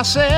hacer. 0.00 0.29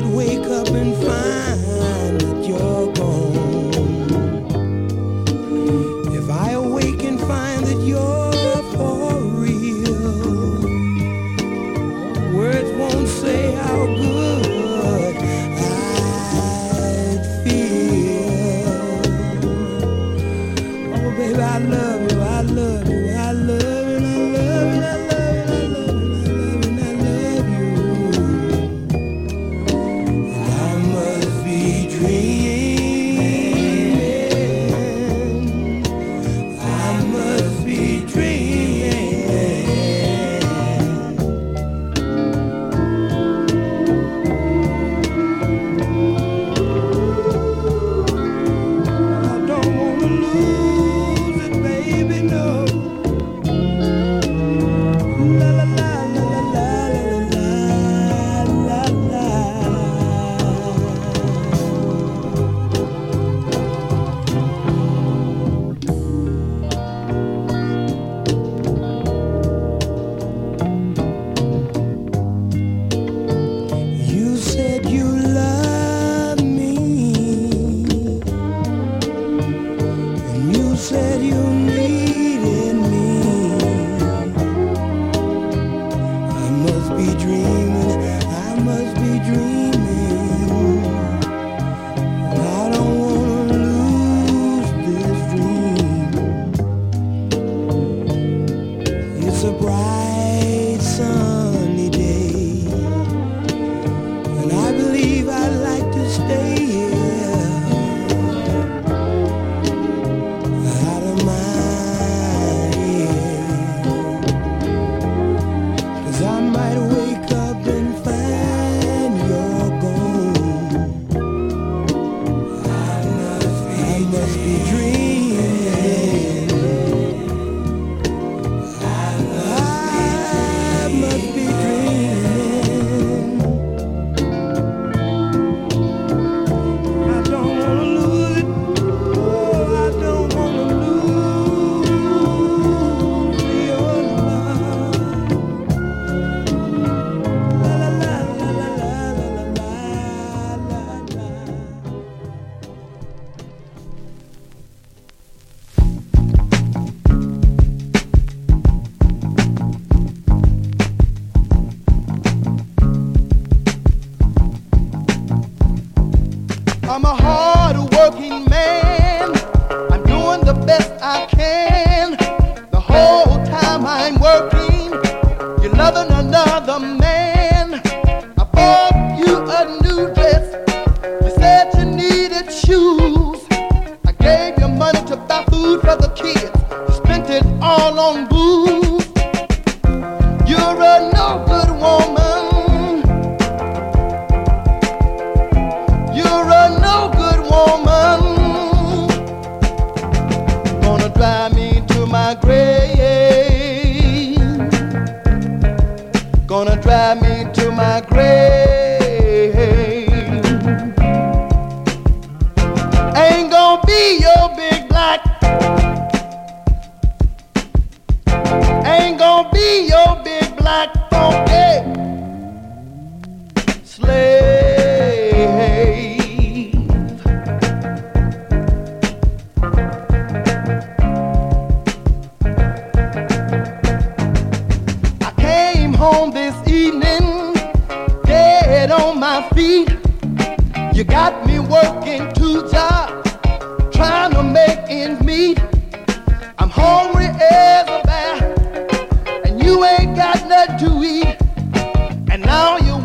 might 0.00 0.14
wake 0.14 0.46
up 0.46 0.68
and 0.68 0.94
find 1.04 1.79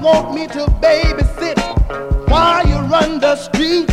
want 0.05 0.35
me 0.35 0.45
to 0.45 0.67
babysit 0.85 1.57
while 2.29 2.63
you 2.67 2.75
run 2.93 3.19
the 3.19 3.35
street. 3.35 3.89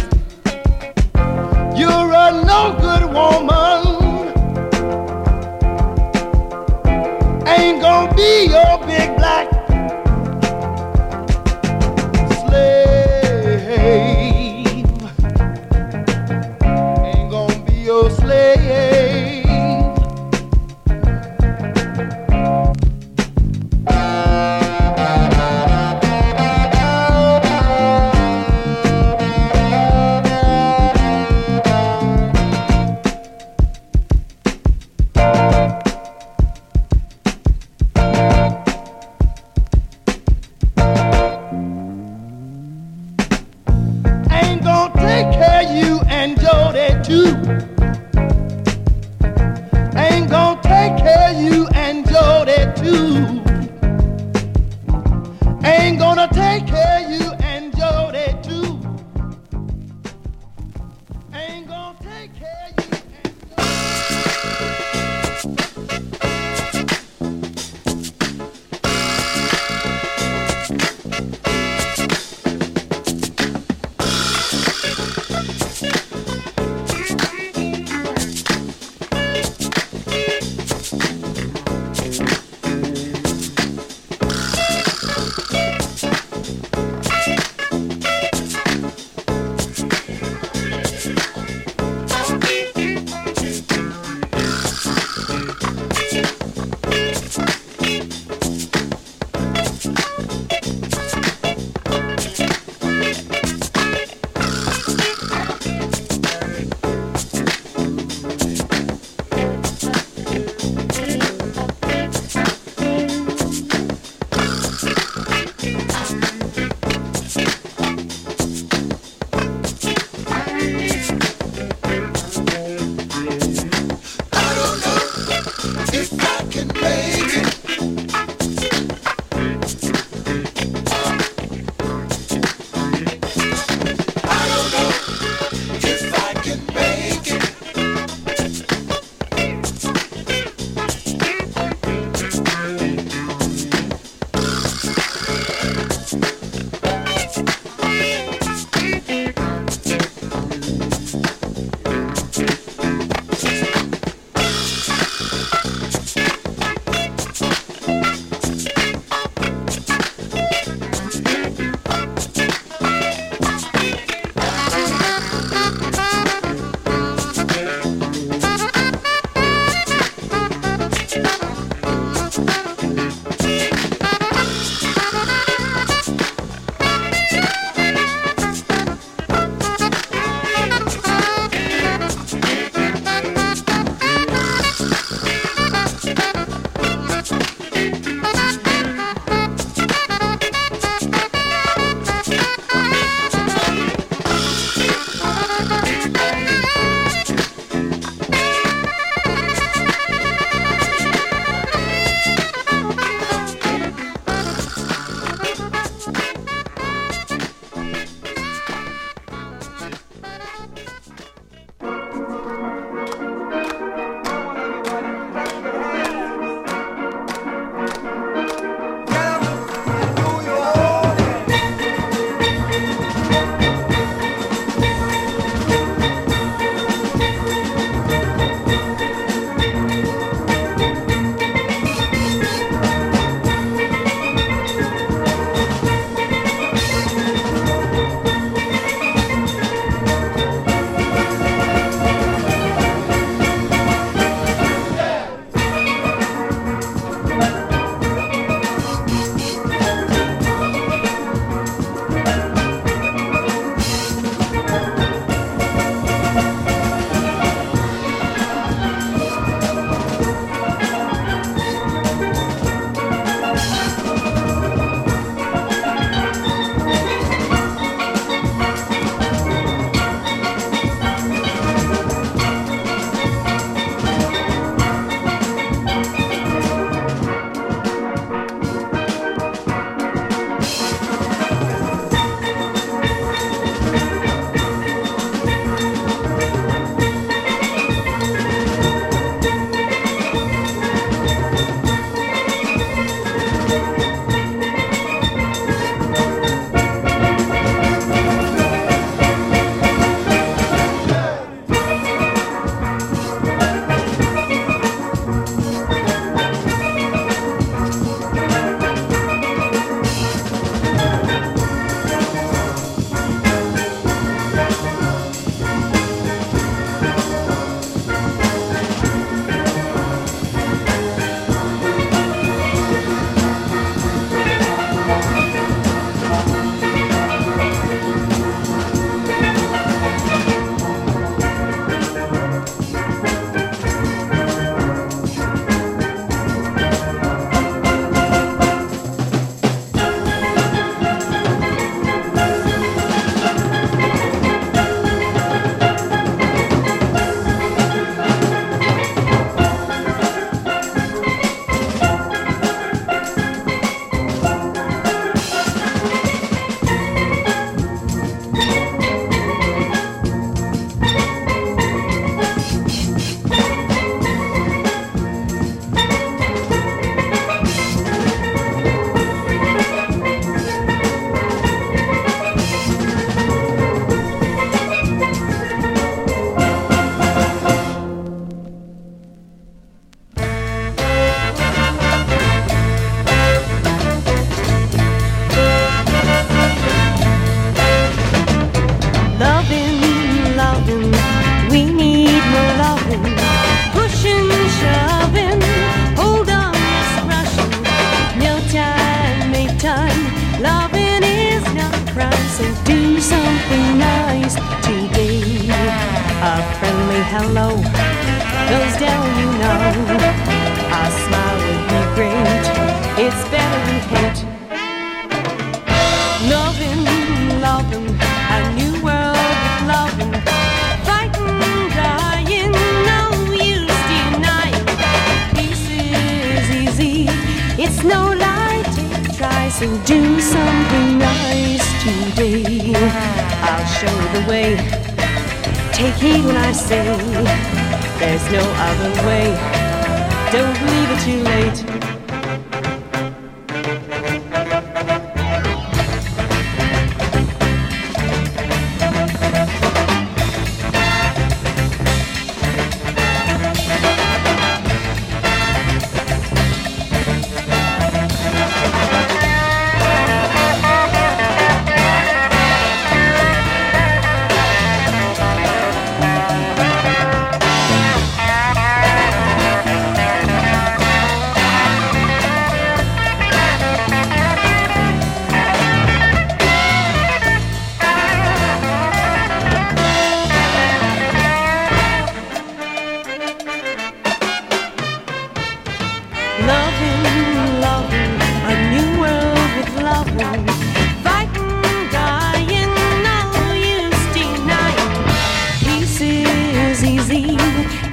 You're 1.75 2.13
a 2.25 2.29
no 2.51 2.77
good 2.85 3.05
woman. 3.17 3.81
Ain't 7.49 7.81
gonna 7.81 8.15
be 8.15 8.45
your 8.55 8.77
big 8.87 9.17
black 9.17 9.62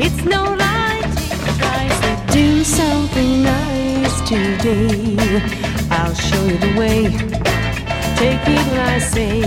It's 0.02 0.24
no 0.24 0.56
lie 0.56 1.02
to 2.00 2.12
do 2.32 2.64
something 2.64 3.44
nice 3.44 4.22
today. 4.22 5.18
I'll 5.92 6.14
show 6.14 6.42
you 6.46 6.58
the 6.58 6.74
way. 6.80 7.12
Take 8.16 8.40
it 8.48 8.66
when 8.70 8.80
I 8.80 9.00
say 9.00 9.42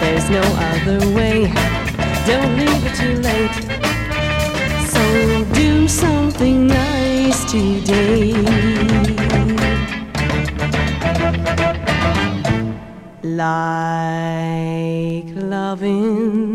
there's 0.00 0.30
no 0.30 0.40
other 0.70 1.00
way. 1.14 1.52
Don't 2.26 2.56
leave 2.56 2.86
it 2.88 2.94
too 3.02 3.16
late. 3.28 3.54
So 4.94 5.02
do 5.52 5.86
something 5.86 6.66
nice 6.66 7.44
today. 7.50 8.32
Like 13.22 15.28
loving 15.36 16.49